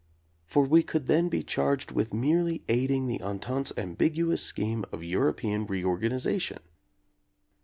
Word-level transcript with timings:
For 0.47 0.63
we 0.65 0.81
could 0.81 1.05
then 1.05 1.29
be 1.29 1.43
charged 1.43 1.91
with 1.91 2.11
merely 2.11 2.63
aiding 2.67 3.05
the 3.05 3.21
En 3.21 3.37
tente's 3.37 3.71
ambiguous 3.77 4.41
scheme 4.41 4.83
of 4.91 5.03
European 5.03 5.67
reorganiza 5.67 6.41
tion. 6.41 6.61